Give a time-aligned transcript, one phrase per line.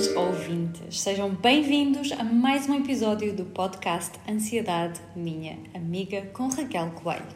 [0.00, 6.90] caros ouvintes, sejam bem-vindos a mais um episódio do podcast Ansiedade Minha Amiga com Raquel
[6.92, 7.26] Coelho.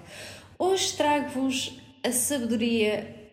[0.59, 3.29] Hoje trago-vos a sabedoria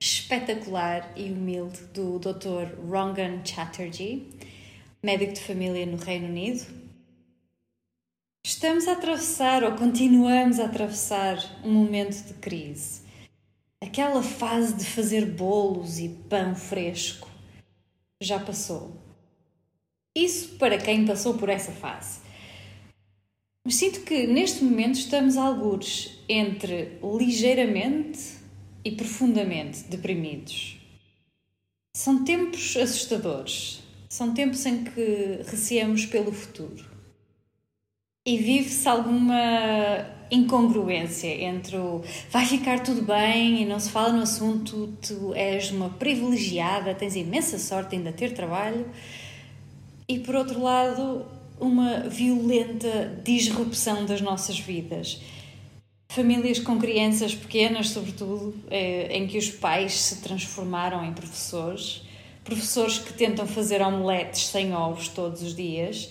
[0.00, 2.78] espetacular e humilde do Dr.
[2.88, 4.30] Rangan Chatterjee,
[5.02, 6.64] médico de família no Reino Unido.
[8.46, 13.02] Estamos a atravessar ou continuamos a atravessar um momento de crise.
[13.82, 17.29] Aquela fase de fazer bolos e pão fresco
[18.20, 18.92] já passou.
[20.14, 22.20] Isso para quem passou por essa fase.
[23.64, 28.38] Mas sinto que neste momento estamos algures entre ligeiramente
[28.84, 30.78] e profundamente deprimidos.
[31.94, 33.82] São tempos assustadores.
[34.08, 36.89] São tempos em que receamos pelo futuro.
[38.30, 44.22] E vive-se alguma incongruência entre o vai ficar tudo bem e não se fala no
[44.22, 48.86] assunto, tu és uma privilegiada, tens imensa sorte ainda ter trabalho,
[50.06, 51.26] e por outro lado,
[51.58, 55.20] uma violenta disrupção das nossas vidas.
[56.12, 62.02] Famílias com crianças pequenas, sobretudo, eh, em que os pais se transformaram em professores,
[62.44, 66.08] professores que tentam fazer omeletes sem ovos todos os dias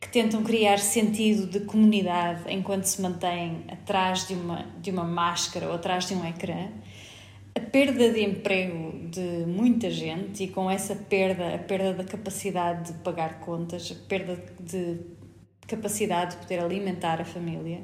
[0.00, 5.66] que tentam criar sentido de comunidade enquanto se mantêm atrás de uma, de uma máscara
[5.66, 6.68] ou atrás de um ecrã,
[7.54, 12.92] a perda de emprego de muita gente e com essa perda, a perda da capacidade
[12.92, 14.98] de pagar contas, a perda de
[15.66, 17.82] capacidade de poder alimentar a família.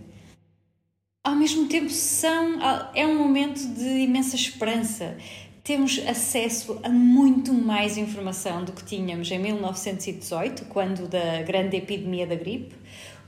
[1.24, 2.58] Ao mesmo tempo, são,
[2.94, 5.16] é um momento de imensa esperança
[5.64, 12.26] temos acesso a muito mais informação do que tínhamos em 1918, quando da grande epidemia
[12.26, 12.74] da gripe.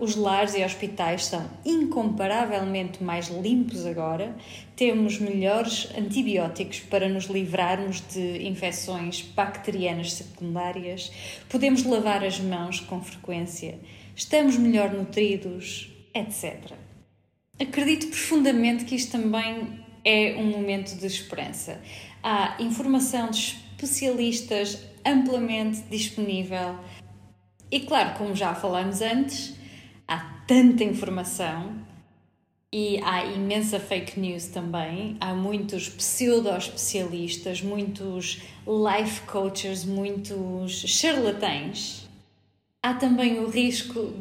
[0.01, 4.35] Os lares e hospitais são incomparavelmente mais limpos agora.
[4.75, 11.13] Temos melhores antibióticos para nos livrarmos de infecções bacterianas secundárias.
[11.49, 13.79] Podemos lavar as mãos com frequência.
[14.17, 16.73] Estamos melhor nutridos, etc.
[17.61, 21.81] Acredito profundamente que isto também é um momento de esperança
[22.25, 26.79] há informação de especialistas amplamente disponível.
[27.71, 29.55] E claro, como já falamos antes,
[30.09, 31.75] há tanta informação
[32.73, 35.19] e há imensa fake news também.
[35.21, 42.04] Há muitos pseudo-especialistas, muitos life coaches, muitos charlatães
[42.85, 44.13] há também o risco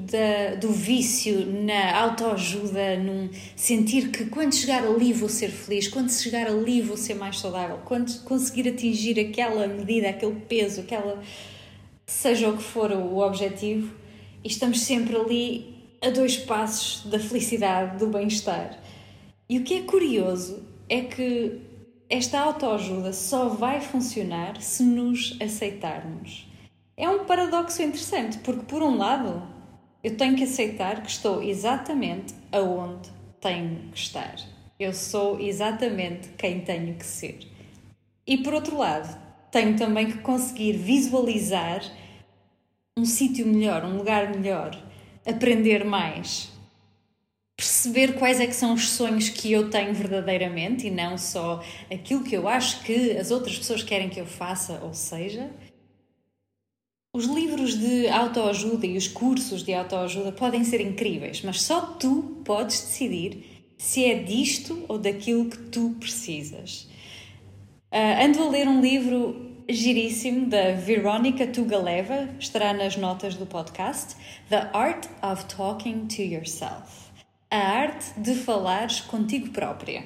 [0.62, 6.48] do vício na autoajuda, num sentir que quando chegar ali vou ser feliz, quando chegar
[6.48, 11.22] ali vou ser mais saudável, quando conseguir atingir aquela medida, aquele peso, aquela
[12.08, 13.94] seja o que for o objetivo,
[14.42, 18.80] e estamos sempre ali a dois passos da felicidade, do bem-estar.
[19.50, 21.60] E o que é curioso é que
[22.10, 26.53] esta autoajuda só vai funcionar se nos aceitarmos.
[26.96, 29.42] É um paradoxo interessante, porque, por um lado,
[30.04, 33.10] eu tenho que aceitar que estou exatamente aonde
[33.42, 34.36] tenho que estar.
[34.80, 37.40] Eu sou exatamente quem tenho que ser.
[38.28, 39.20] E, por outro lado,
[39.52, 41.82] tenho também que conseguir visualizar
[42.96, 44.78] um sítio melhor, um lugar melhor,
[45.26, 46.52] aprender mais,
[47.58, 52.24] perceber quais é que são os sonhos que eu tenho verdadeiramente e não só aquilo
[52.24, 55.50] que eu acho que as outras pessoas querem que eu faça ou seja
[57.16, 62.42] os livros de autoajuda e os cursos de autoajuda podem ser incríveis, mas só tu
[62.44, 66.90] podes decidir se é disto ou daquilo que tu precisas.
[67.92, 74.16] Uh, ando a ler um livro giríssimo da Veronica Tugaleva, estará nas notas do podcast,
[74.50, 77.12] The Art of Talking to Yourself.
[77.52, 80.04] A arte de falares contigo própria.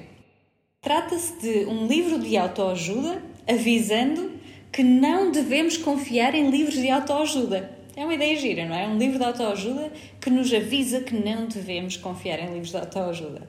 [0.82, 4.37] Trata-se de um livro de autoajuda avisando
[4.72, 7.78] que não devemos confiar em livros de autoajuda.
[7.96, 8.86] É uma ideia gira, não é?
[8.86, 13.48] Um livro de autoajuda que nos avisa que não devemos confiar em livros de autoajuda.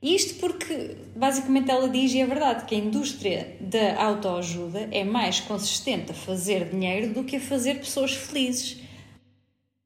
[0.00, 5.40] Isto porque, basicamente, ela diz, e é verdade, que a indústria da autoajuda é mais
[5.40, 8.76] consistente a fazer dinheiro do que a fazer pessoas felizes.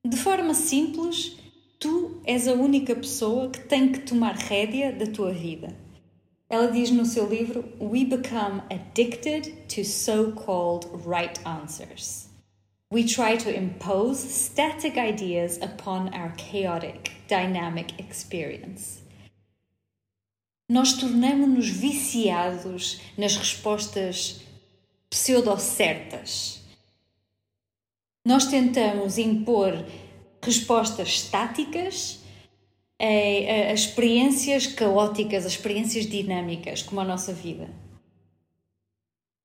[0.04, 1.37] De forma simples,
[1.78, 5.75] tu és a única pessoa que tem que tomar rédea da tua vida.
[6.50, 12.29] Ela diz no seu livro: We become addicted to so called right answers.
[12.91, 19.03] We try to impose static ideas upon our chaotic, dynamic experience.
[20.71, 24.41] Nós tornamos-nos viciados nas respostas
[25.11, 26.62] pseudo-certas.
[28.25, 29.73] Nós tentamos impor
[30.43, 32.21] respostas estáticas
[33.00, 37.69] a, a, a experiências caóticas, as experiências dinâmicas, como a nossa vida.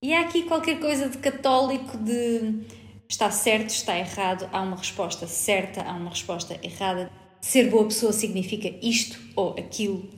[0.02, 2.66] E há aqui qualquer coisa de católico, de
[3.08, 7.12] está certo, está errado, há uma resposta certa, há uma resposta errada.
[7.40, 10.10] Ser boa pessoa significa isto ou aquilo.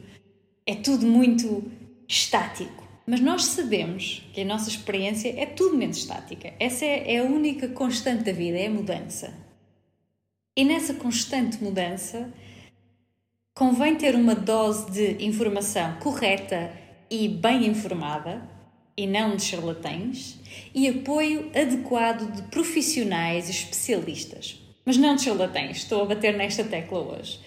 [0.65, 1.71] É tudo muito
[2.07, 2.83] estático.
[3.05, 6.53] Mas nós sabemos que a nossa experiência é tudo menos estática.
[6.59, 9.33] Essa é, é a única constante da vida, é a mudança.
[10.57, 12.33] E nessa constante mudança,
[13.55, 16.73] convém ter uma dose de informação correta
[17.09, 18.41] e bem informada,
[18.97, 20.37] e não de charlatães,
[20.73, 24.59] e apoio adequado de profissionais e especialistas.
[24.85, 27.39] Mas não de charlatães, estou a bater nesta tecla hoje.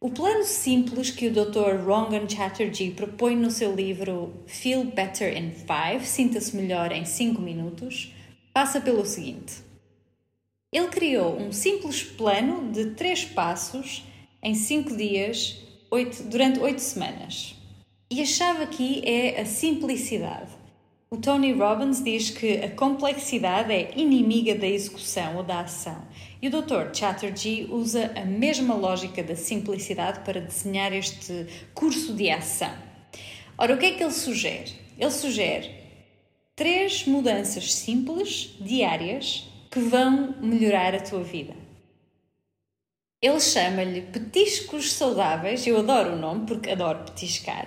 [0.00, 1.86] O plano simples que o Dr.
[1.86, 8.12] Rangan Chatterjee propõe no seu livro Feel Better in 5, Sinta-se Melhor em 5 Minutos,
[8.52, 9.62] passa pelo seguinte.
[10.72, 14.02] Ele criou um simples plano de 3 passos
[14.44, 15.56] em 5 dias,
[15.90, 17.56] 8, durante 8 semanas.
[18.10, 20.52] E a chave aqui é a simplicidade.
[21.10, 26.02] O Tony Robbins diz que a complexidade é inimiga da execução ou da ação.
[26.42, 26.92] E o Dr.
[26.92, 32.74] Chatterjee usa a mesma lógica da simplicidade para desenhar este curso de ação.
[33.56, 34.72] Ora, o que é que ele sugere?
[34.98, 35.70] Ele sugere
[36.54, 41.63] três mudanças simples, diárias, que vão melhorar a tua vida.
[43.24, 47.64] Ele chama-lhe petiscos saudáveis, eu adoro o nome porque adoro petiscar.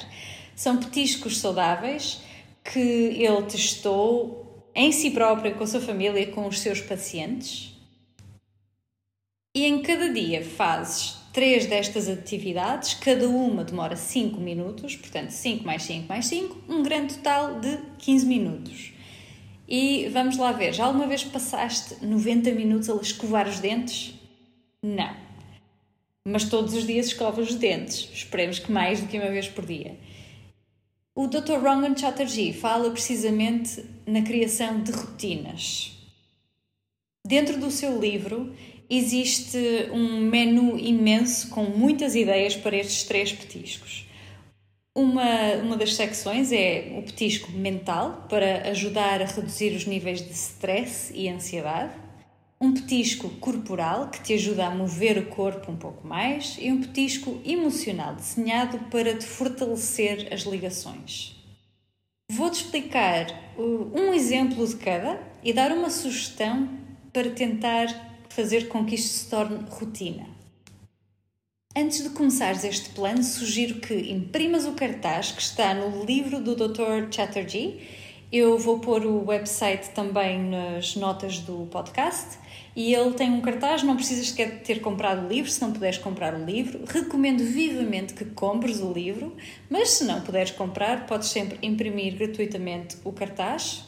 [0.55, 2.21] São petiscos saudáveis
[2.63, 7.75] que ele testou em si próprio, com a sua família, com os seus pacientes.
[9.55, 15.65] E em cada dia fazes três destas atividades, cada uma demora 5 minutos, portanto 5
[15.65, 18.93] mais 5 mais 5, um grande total de 15 minutos.
[19.67, 24.13] E vamos lá ver, já alguma vez passaste 90 minutos a escovar os dentes?
[24.83, 25.26] Não.
[26.29, 29.65] Mas todos os dias escovas os dentes, esperemos que mais do que uma vez por
[29.65, 29.95] dia.
[31.15, 31.53] O Dr.
[31.63, 35.97] Rangan Chatterjee fala precisamente na criação de rotinas.
[37.25, 38.53] Dentro do seu livro
[38.89, 44.05] existe um menu imenso com muitas ideias para estes três petiscos.
[44.93, 50.33] Uma, uma das secções é o petisco mental, para ajudar a reduzir os níveis de
[50.33, 52.06] stress e ansiedade
[52.59, 56.81] um petisco corporal que te ajuda a mover o corpo um pouco mais e um
[56.81, 61.35] petisco emocional desenhado para te fortalecer as ligações.
[62.31, 63.27] Vou-te explicar
[63.57, 66.67] uh, um exemplo de cada e dar uma sugestão
[67.13, 67.87] para tentar
[68.29, 70.25] fazer com que isto se torne rotina.
[71.75, 76.55] Antes de começares este plano, sugiro que imprimas o cartaz que está no livro do
[76.55, 77.11] Dr.
[77.11, 77.87] Chatterjee.
[78.31, 82.39] Eu vou pôr o website também nas notas do podcast
[82.77, 85.97] e ele tem um cartaz, não precisas sequer ter comprado o livro, se não puderes
[85.97, 86.85] comprar o livro.
[86.87, 89.35] Recomendo vivamente que compres o livro,
[89.67, 93.83] mas se não puderes comprar, podes sempre imprimir gratuitamente o cartaz.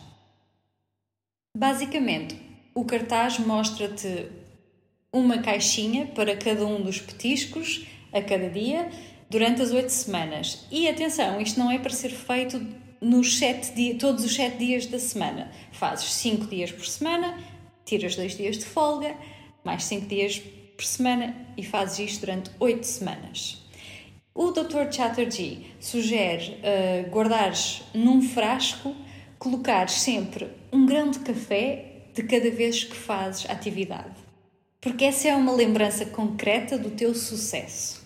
[1.55, 2.35] Basicamente,
[2.73, 4.25] o cartaz mostra-te
[5.13, 8.89] uma caixinha para cada um dos petiscos a cada dia
[9.29, 10.65] durante as oito semanas.
[10.71, 12.59] E atenção, isto não é para ser feito
[12.99, 15.51] nos sete dias, todos os sete dias da semana.
[15.71, 17.37] Fazes cinco dias por semana,
[17.89, 19.15] tiras dois dias de folga,
[19.63, 20.39] mais cinco dias
[20.77, 23.65] por semana e fazes isto durante oito semanas.
[24.33, 24.91] O Dr.
[24.91, 28.95] Chatterjee sugere uh, guardares num frasco,
[29.37, 34.15] colocares sempre um grão de café de cada vez que fazes atividade,
[34.79, 37.98] porque essa é uma lembrança concreta do teu sucesso.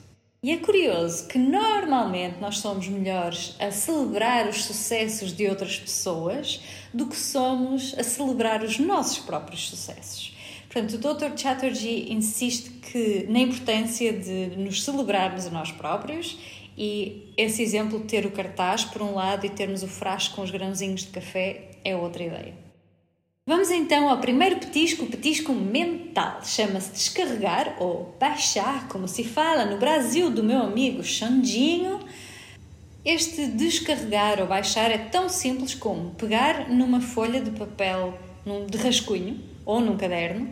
[0.43, 6.59] E é curioso que normalmente nós somos melhores a celebrar os sucessos de outras pessoas
[6.93, 10.35] do que somos a celebrar os nossos próprios sucessos.
[10.69, 11.37] Portanto, o Dr.
[11.37, 16.37] Chatterjee insiste que na importância de nos celebrarmos a nós próprios
[16.77, 20.41] e esse exemplo de ter o cartaz por um lado e termos o frasco com
[20.41, 22.62] os grãozinhos de café é outra ideia.
[23.45, 26.39] Vamos então ao primeiro petisco, o petisco mental.
[26.45, 31.99] Chama-se descarregar ou baixar, como se fala no Brasil do meu amigo Xandinho.
[33.03, 38.17] Este descarregar ou baixar é tão simples como pegar numa folha de papel
[38.69, 40.49] de rascunho ou num caderno.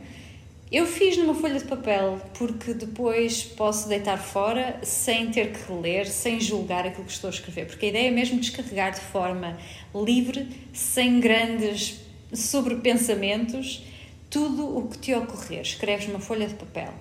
[0.69, 6.07] Eu fiz numa folha de papel porque depois posso deitar fora sem ter que ler,
[6.07, 9.57] sem julgar aquilo que estou a escrever, porque a ideia é mesmo descarregar de forma
[9.95, 13.83] livre, sem grandes sobre pensamentos,
[14.29, 15.61] tudo o que te ocorrer.
[15.61, 16.93] Escreves numa folha de papel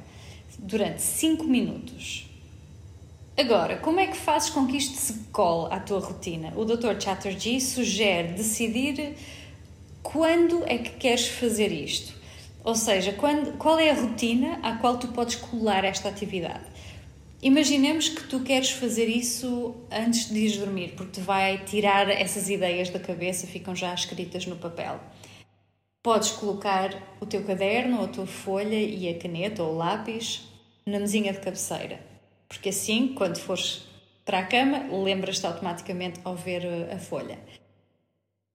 [0.58, 2.26] durante 5 minutos.
[3.36, 6.52] Agora, como é que fazes com que isto se cole à tua rotina?
[6.56, 7.00] O Dr.
[7.00, 9.14] Chatterjee sugere decidir
[10.02, 12.12] quando é que queres fazer isto.
[12.62, 16.64] Ou seja, quando, qual é a rotina à qual tu podes colar esta atividade.
[17.42, 22.50] Imaginemos que tu queres fazer isso antes de ir dormir, porque te vai tirar essas
[22.50, 25.00] ideias da cabeça, ficam já escritas no papel.
[26.02, 26.90] Podes colocar
[27.20, 30.48] o teu caderno, a tua folha e a caneta ou o lápis
[30.86, 32.00] na mesinha de cabeceira,
[32.48, 33.82] porque assim, quando fores
[34.24, 37.38] para a cama, lembras-te automaticamente ao ver a folha.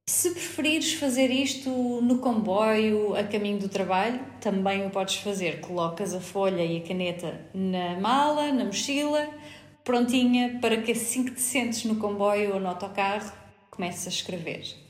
[0.07, 1.69] Se preferires fazer isto
[2.01, 5.61] no comboio, a caminho do trabalho, também o podes fazer.
[5.61, 9.27] Colocas a folha e a caneta na mala, na mochila,
[9.83, 13.31] prontinha para que assim que te sentes no comboio ou no autocarro,
[13.69, 14.84] comeces a escrever.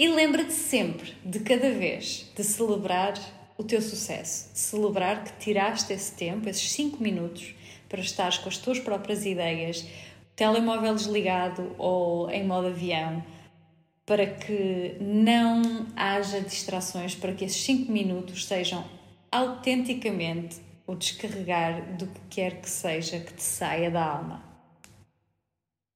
[0.00, 3.12] E lembra-te sempre, de cada vez, de celebrar
[3.58, 7.54] o teu sucesso, de celebrar que tiraste esse tempo, esses 5 minutos,
[7.86, 9.86] para estares com as tuas próprias ideias,
[10.34, 13.22] telemóvel desligado ou em modo avião
[14.06, 18.82] para que não haja distrações, para que esses 5 minutos sejam
[19.30, 24.42] autenticamente o descarregar do que quer que seja que te saia da alma.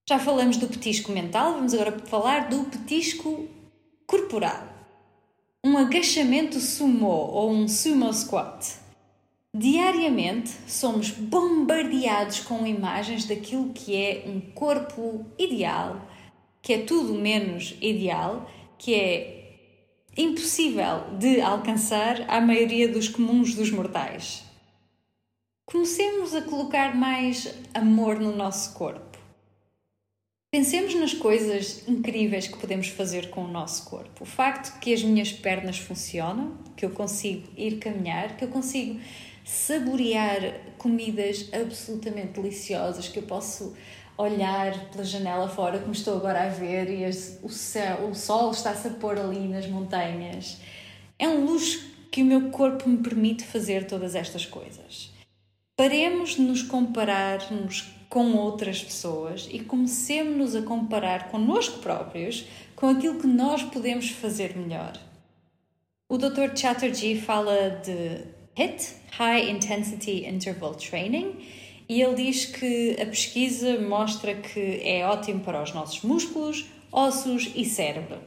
[0.07, 3.49] Já falamos do petisco mental, vamos agora falar do petisco
[4.07, 4.69] corporal.
[5.63, 8.77] Um agachamento sumo ou um sumo squat.
[9.55, 16.01] Diariamente somos bombardeados com imagens daquilo que é um corpo ideal
[16.65, 19.45] que é tudo menos ideal, que é
[20.17, 24.43] impossível de alcançar à maioria dos comuns dos mortais.
[25.67, 29.14] Comecemos a colocar mais amor no nosso corpo.
[30.55, 34.23] Pensemos nas coisas incríveis que podemos fazer com o nosso corpo.
[34.23, 39.01] O facto que as minhas pernas funcionam, que eu consigo ir caminhar, que eu consigo
[39.45, 43.75] saborear comidas absolutamente deliciosas, que eu posso
[44.17, 47.05] olhar pela janela fora, como estou agora a ver, e
[47.43, 50.59] o, céu, o sol está-se a pôr ali nas montanhas.
[51.19, 55.13] É um luxo que o meu corpo me permite fazer todas estas coisas.
[55.77, 63.19] Paremos de nos compararmos com outras pessoas e comecemos-nos a comparar connosco próprios com aquilo
[63.19, 64.93] que nós podemos fazer melhor.
[66.09, 66.57] O Dr.
[66.57, 68.25] Chatterjee fala de
[68.57, 71.45] HIT, High Intensity Interval Training,
[71.89, 77.51] e ele diz que a pesquisa mostra que é ótimo para os nossos músculos, ossos
[77.53, 78.19] e cérebro.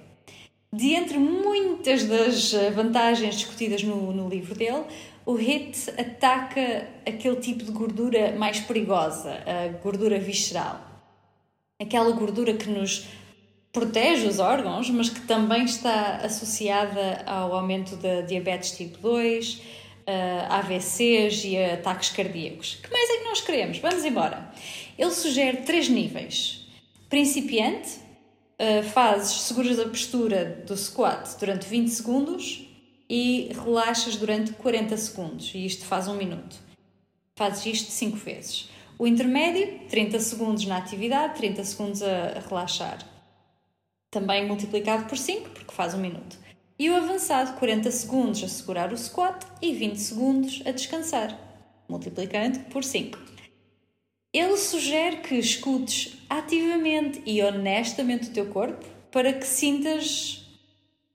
[0.73, 4.83] De entre muitas das vantagens discutidas no, no livro dele,
[5.27, 10.79] o HIT ataca aquele tipo de gordura mais perigosa, a gordura visceral.
[11.81, 13.05] Aquela gordura que nos
[13.73, 19.61] protege os órgãos, mas que também está associada ao aumento da diabetes tipo 2, uh,
[20.49, 22.75] AVCs e ataques cardíacos.
[22.81, 23.79] Que mais é que nós queremos?
[23.79, 24.49] Vamos embora.
[24.97, 26.65] Ele sugere três níveis.
[27.09, 27.99] Principiante,
[28.61, 32.66] uh, fazes, seguras a postura do squat durante 20 segundos
[33.09, 35.51] e relaxas durante 40 segundos.
[35.53, 36.57] E isto faz um minuto.
[37.35, 38.69] Fazes isto 5 vezes.
[38.99, 42.97] O intermédio, 30 segundos na atividade, 30 segundos a, relaxar.
[44.09, 46.37] Também multiplicado por 5, porque faz um minuto
[46.79, 51.37] e o avançado 40 segundos a segurar o squat e 20 segundos a descansar,
[51.89, 53.17] multiplicando por 5.
[54.31, 60.46] Ele sugere que escutes ativamente e honestamente o teu corpo para que sintas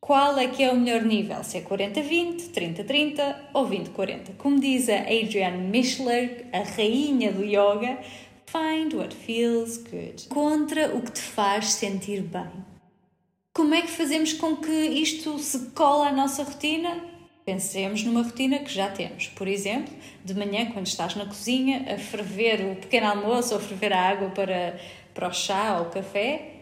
[0.03, 4.35] qual é que é o melhor nível, se é 40-20, 30-30 ou 20-40.
[4.37, 8.01] Como diz a Adrienne Mishler, a rainha do yoga,
[8.45, 10.27] find what feels good.
[10.29, 12.51] Contra o que te faz sentir bem.
[13.55, 17.01] Como é que fazemos com que isto se cola à nossa rotina?
[17.45, 19.29] Pensemos numa rotina que já temos.
[19.29, 19.95] Por exemplo,
[20.25, 24.01] de manhã, quando estás na cozinha a ferver o pequeno almoço ou a ferver a
[24.01, 24.81] água para,
[25.15, 26.57] para o chá ou o café,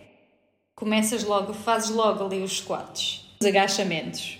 [0.75, 4.39] começas logo, fazes logo ali os squats, os agachamentos.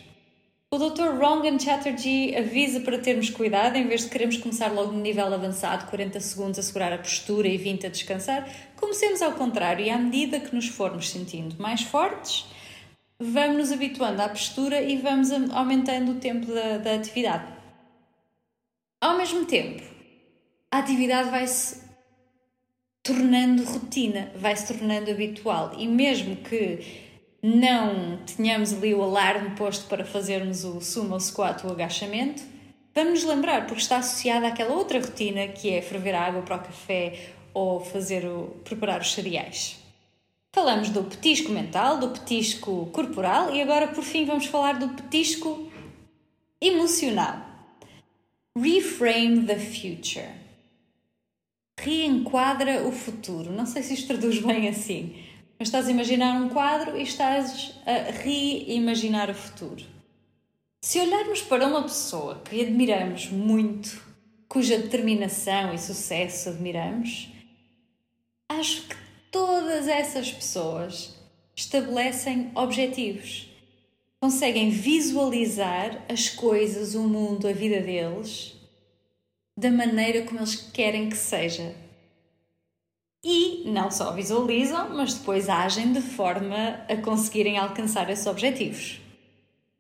[0.71, 1.19] O Dr.
[1.19, 5.89] Rongan Chatterjee avisa para termos cuidado, em vez de queremos começar logo no nível avançado,
[5.89, 9.97] 40 segundos a segurar a postura e 20 a descansar, comecemos ao contrário e à
[9.97, 12.45] medida que nos formos sentindo mais fortes,
[13.19, 17.51] vamos nos habituando à postura e vamos aumentando o tempo da, da atividade.
[19.01, 19.83] Ao mesmo tempo,
[20.71, 21.81] a atividade vai-se
[23.03, 27.10] tornando rotina, vai-se tornando habitual e mesmo que
[27.43, 32.43] não tenhamos ali o alarme posto para fazermos o sumo squat, o agachamento,
[32.95, 36.57] vamos nos lembrar, porque está associada àquela outra rotina que é ferver a água para
[36.57, 39.79] o café ou fazer o, preparar os cereais.
[40.53, 45.71] Falamos do petisco mental, do petisco corporal e agora por fim vamos falar do petisco
[46.61, 47.47] emocional.
[48.59, 50.29] Reframe the future.
[51.79, 53.53] Reenquadra o futuro.
[53.53, 55.30] Não sei se isto traduz bem assim
[55.61, 59.85] mas estás a imaginar um quadro e estás a reimaginar o futuro.
[60.81, 64.03] Se olharmos para uma pessoa que admiramos muito,
[64.49, 67.29] cuja determinação e sucesso admiramos,
[68.49, 68.97] acho que
[69.31, 71.15] todas essas pessoas
[71.55, 73.47] estabelecem objetivos.
[74.19, 78.55] conseguem visualizar as coisas, o mundo, a vida deles
[79.57, 81.75] da maneira como eles querem que seja.
[83.23, 89.01] E não só visualizam, mas depois agem de forma a conseguirem alcançar esses objetivos.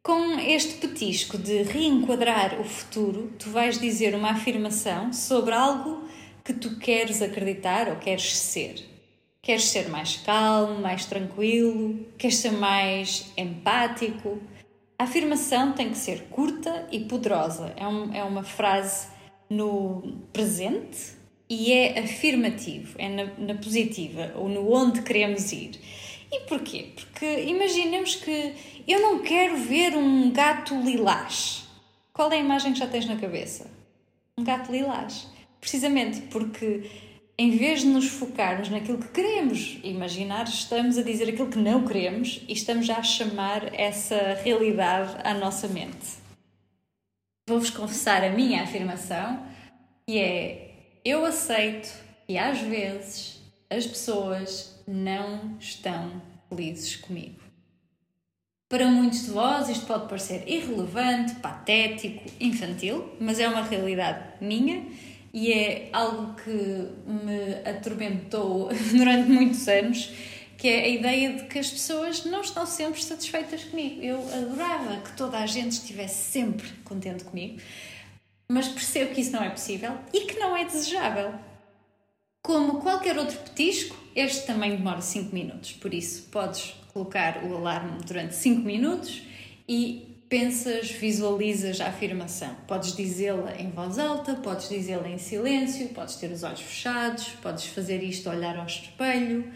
[0.02, 6.04] Com este petisco de reenquadrar o futuro, tu vais dizer uma afirmação sobre algo
[6.44, 8.86] que tu queres acreditar ou queres ser.
[9.42, 14.38] Queres ser mais calmo, mais tranquilo, queres ser mais empático.
[14.98, 17.72] A afirmação tem que ser curta e poderosa.
[17.76, 19.08] É, um, é uma frase
[19.48, 21.19] no presente
[21.50, 25.72] e é afirmativo, é na, na positiva ou no onde queremos ir.
[26.30, 26.92] E porquê?
[26.94, 28.54] Porque imaginemos que
[28.86, 31.64] eu não quero ver um gato lilás.
[32.12, 33.68] Qual é a imagem que já tens na cabeça?
[34.38, 35.26] Um gato lilás.
[35.60, 36.88] Precisamente porque
[37.36, 41.84] em vez de nos focarmos naquilo que queremos imaginar, estamos a dizer aquilo que não
[41.84, 46.20] queremos e estamos já a chamar essa realidade à nossa mente.
[47.48, 49.42] Vou-vos confessar a minha afirmação,
[50.06, 50.69] que é:
[51.04, 51.90] eu aceito
[52.26, 57.40] que às vezes as pessoas não estão felizes comigo.
[58.68, 64.86] Para muitos de vós, isto pode parecer irrelevante, patético, infantil, mas é uma realidade minha
[65.32, 70.12] e é algo que me atormentou durante muitos anos,
[70.56, 74.02] que é a ideia de que as pessoas não estão sempre satisfeitas comigo.
[74.02, 77.60] Eu adorava que toda a gente estivesse sempre contente comigo,
[78.50, 81.32] mas percebo que isso não é possível e que não é desejável.
[82.42, 88.02] Como qualquer outro petisco, este também demora 5 minutos, por isso podes colocar o alarme
[88.04, 89.22] durante 5 minutos
[89.68, 92.56] e pensas, visualizas a afirmação.
[92.66, 97.66] Podes dizê-la em voz alta, podes dizê-la em silêncio, podes ter os olhos fechados, podes
[97.66, 99.48] fazer isto olhar ao espelho.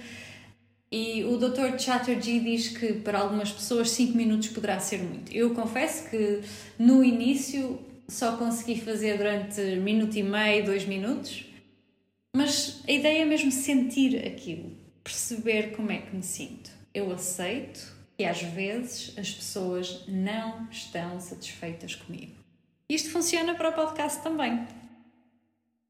[0.92, 1.76] E o Dr.
[1.76, 5.32] Chatterjee diz que para algumas pessoas 5 minutos poderá ser muito.
[5.32, 6.42] Eu confesso que
[6.78, 11.46] no início só consegui fazer durante minuto e meio, dois minutos,
[12.36, 16.70] mas a ideia é mesmo sentir aquilo, perceber como é que me sinto.
[16.92, 22.32] Eu aceito, e às vezes as pessoas não estão satisfeitas comigo.
[22.88, 24.66] Isto funciona para o podcast também.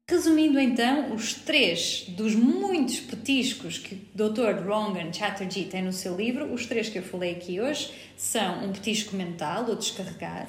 [0.07, 4.63] Resumindo então, os três dos muitos petiscos que o Dr.
[4.63, 8.71] Rongan Chatterjee tem no seu livro, os três que eu falei aqui hoje, são um
[8.71, 10.47] petisco mental, o descarregar,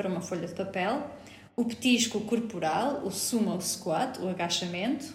[0.00, 1.10] para uma folha de papel,
[1.54, 5.12] o petisco corporal, o sumo squat, o agachamento,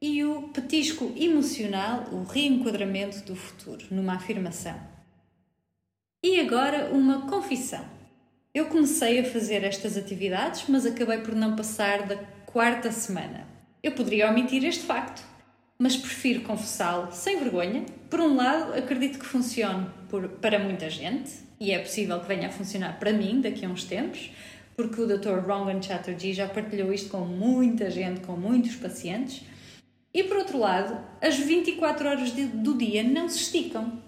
[0.00, 4.80] e o petisco emocional, o reenquadramento do futuro, numa afirmação.
[6.22, 7.84] E agora uma confissão.
[8.54, 13.46] Eu comecei a fazer estas atividades, mas acabei por não passar da quarta semana.
[13.82, 15.22] Eu poderia omitir este facto,
[15.78, 17.84] mas prefiro confessá-lo sem vergonha.
[18.08, 22.48] Por um lado, acredito que funcione por, para muita gente, e é possível que venha
[22.48, 24.30] a funcionar para mim daqui a uns tempos,
[24.76, 25.38] porque o Dr.
[25.46, 29.42] Rongan Chatterjee já partilhou isto com muita gente, com muitos pacientes.
[30.12, 34.02] E por outro lado, as 24 horas do dia não se esticam.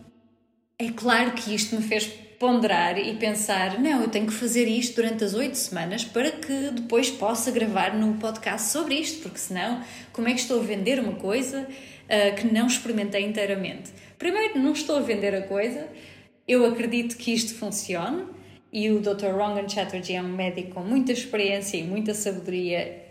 [0.78, 4.96] É claro que isto me fez ponderar e pensar: não, eu tenho que fazer isto
[4.96, 9.82] durante as oito semanas para que depois possa gravar no podcast sobre isto, porque senão,
[10.12, 13.90] como é que estou a vender uma coisa uh, que não experimentei inteiramente?
[14.18, 15.88] Primeiro, não estou a vender a coisa,
[16.46, 18.24] eu acredito que isto funcione
[18.72, 19.32] e o Dr.
[19.34, 23.04] Rongan Chatterjee é um médico com muita experiência e muita sabedoria.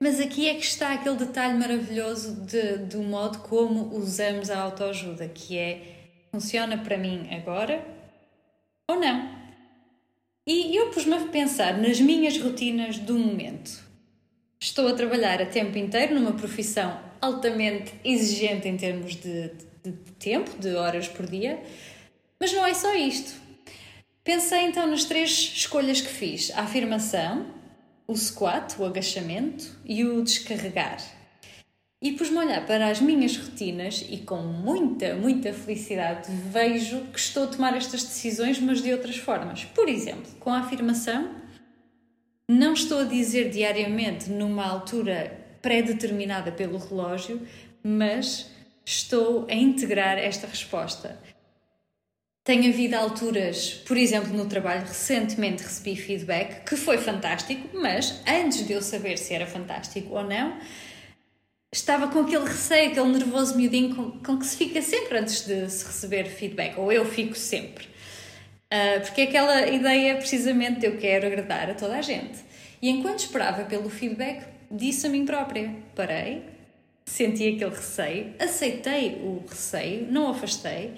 [0.00, 5.28] Mas aqui é que está aquele detalhe maravilhoso de, do modo como usamos a autoajuda,
[5.28, 5.80] que é
[6.32, 8.01] funciona para mim agora
[8.88, 9.30] ou não.
[10.46, 13.82] E eu pus-me a pensar nas minhas rotinas do momento.
[14.60, 19.48] Estou a trabalhar a tempo inteiro numa profissão altamente exigente em termos de,
[19.84, 21.62] de, de tempo, de horas por dia,
[22.40, 23.40] mas não é só isto.
[24.24, 27.46] Pensei então nas três escolhas que fiz: a afirmação,
[28.06, 30.98] o squat, o agachamento e o descarregar.
[32.02, 37.18] E pus-me a olhar para as minhas rotinas e com muita, muita felicidade vejo que
[37.18, 39.64] estou a tomar estas decisões, mas de outras formas.
[39.66, 41.30] Por exemplo, com a afirmação,
[42.48, 47.40] não estou a dizer diariamente numa altura pré-determinada pelo relógio,
[47.84, 48.50] mas
[48.84, 51.20] estou a integrar esta resposta.
[52.42, 58.66] Tem havido alturas, por exemplo, no trabalho, recentemente recebi feedback que foi fantástico, mas antes
[58.66, 60.58] de eu saber se era fantástico ou não,
[61.72, 65.70] estava com aquele receio, aquele nervoso miudinho com, com que se fica sempre antes de
[65.70, 67.86] se receber feedback, ou eu fico sempre.
[68.72, 72.38] Uh, porque é aquela ideia precisamente de eu quero agradar a toda a gente.
[72.80, 76.42] E enquanto esperava pelo feedback, disse a mim própria: parei,
[77.04, 80.94] senti aquele receio, aceitei o receio, não o afastei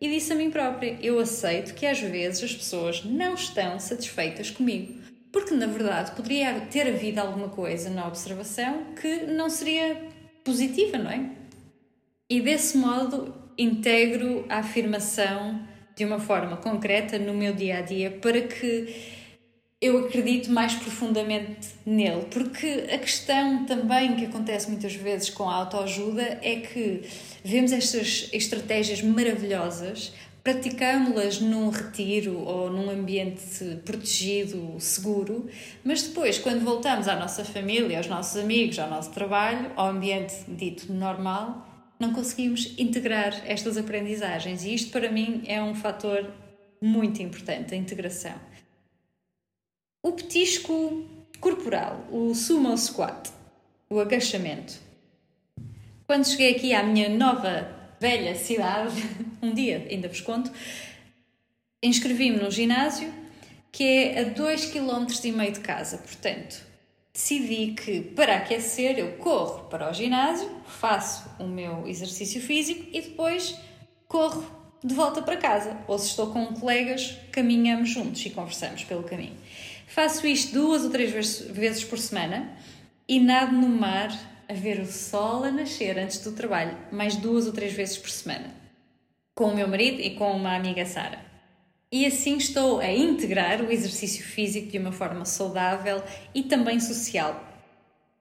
[0.00, 4.50] e disse a mim própria: eu aceito que às vezes as pessoas não estão satisfeitas
[4.50, 10.11] comigo, porque na verdade poderia ter havido alguma coisa na observação que não seria
[10.44, 11.30] positiva, não é?
[12.28, 15.60] E desse modo integro a afirmação
[15.94, 19.22] de uma forma concreta no meu dia a dia para que
[19.82, 25.56] eu acredito mais profundamente nele, porque a questão também que acontece muitas vezes com a
[25.56, 27.02] autoajuda é que
[27.42, 35.48] vemos estas estratégias maravilhosas, praticámo-las num retiro ou num ambiente protegido, seguro,
[35.84, 40.34] mas depois, quando voltamos à nossa família, aos nossos amigos, ao nosso trabalho, ao ambiente
[40.48, 44.64] dito normal, não conseguimos integrar estas aprendizagens.
[44.64, 46.28] E isto, para mim, é um fator
[46.80, 48.34] muito importante, a integração.
[50.02, 51.06] O petisco
[51.38, 53.30] corporal, o sumo squat,
[53.88, 54.74] o agachamento.
[56.04, 59.00] Quando cheguei aqui à minha nova velha cidade,
[59.40, 60.50] um dia ainda vos conto,
[61.80, 63.14] inscrevi-me no ginásio
[63.70, 66.60] que é a 2,5 km de casa, portanto,
[67.14, 73.00] decidi que para aquecer eu corro para o ginásio, faço o meu exercício físico e
[73.00, 73.56] depois
[74.08, 74.44] corro
[74.84, 75.78] de volta para casa.
[75.86, 79.36] Ou se estou com colegas, caminhamos juntos e conversamos pelo caminho.
[79.86, 82.52] Faço isto duas ou três vezes por semana
[83.08, 84.10] e nado no mar
[84.52, 88.10] a ver o sol a nascer antes do trabalho, mais duas ou três vezes por
[88.10, 88.54] semana,
[89.34, 91.24] com o meu marido e com uma amiga Sara.
[91.90, 96.02] E assim estou a integrar o exercício físico de uma forma saudável
[96.34, 97.42] e também social.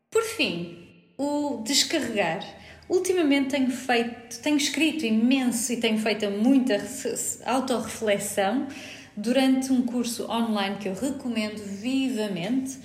[0.10, 2.46] Por fim, o descarregar.
[2.90, 6.82] Ultimamente tenho feito, tenho escrito imenso e tenho feito muita
[7.46, 8.68] autorreflexão
[9.16, 12.78] durante um curso online que eu recomendo vivamente.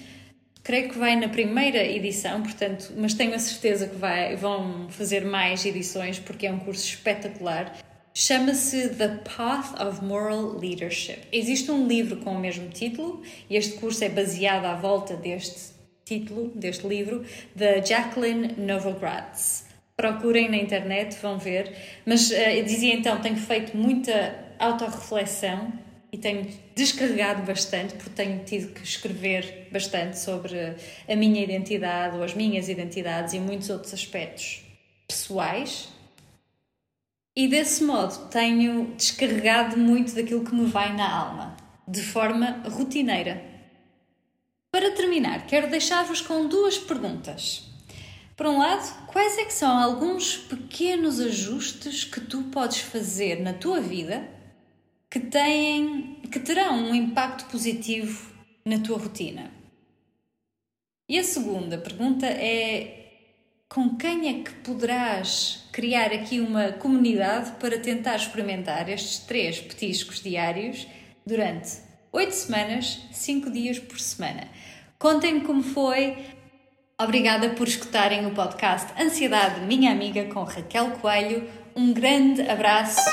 [0.67, 5.25] Creio que vai na primeira edição, portanto, mas tenho a certeza que vai, vão fazer
[5.25, 7.73] mais edições porque é um curso espetacular.
[8.13, 11.21] Chama-se The Path of Moral Leadership.
[11.31, 15.73] Existe um livro com o mesmo título e este curso é baseado à volta deste
[16.05, 17.25] título, deste livro,
[17.55, 19.67] da Jacqueline Novogratz.
[19.97, 21.77] Procurem na internet, vão ver.
[22.05, 28.73] Mas uh, dizia então, tenho feito muita autorreflexão e tenho descarregado bastante porque tenho tido
[28.73, 30.77] que escrever bastante sobre
[31.09, 34.63] a minha identidade ou as minhas identidades e muitos outros aspectos
[35.07, 35.89] pessoais.
[37.35, 43.45] E desse modo tenho descarregado muito daquilo que me vai na alma, de forma rotineira.
[44.73, 47.65] Para terminar, quero deixar-vos com duas perguntas.
[48.37, 53.55] Por um lado, quais é que são alguns pequenos ajustes que tu podes fazer na
[53.55, 54.36] tua vida
[55.11, 58.31] que têm, que terão um impacto positivo
[58.65, 59.51] na tua rotina.
[61.09, 63.05] E a segunda pergunta é
[63.69, 70.23] com quem é que poderás criar aqui uma comunidade para tentar experimentar estes três petiscos
[70.23, 70.87] diários
[71.27, 71.79] durante
[72.13, 74.49] oito semanas, cinco dias por semana.
[74.99, 76.17] Contem-me como foi.
[76.99, 81.47] Obrigada por escutarem o podcast Ansiedade Minha Amiga com Raquel Coelho.
[81.77, 83.11] Um grande abraço.